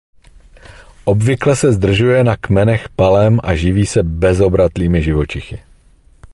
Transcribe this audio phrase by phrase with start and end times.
[1.05, 5.63] Obvykle se zdržuje na kmenech palem a živí se bezobratlými živočichy.